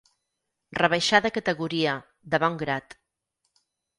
Rebaixar 0.77 1.19
de 1.25 1.31
categoria, 1.35 1.93
de 2.35 2.39
bon 2.45 2.57
grat. 2.65 2.97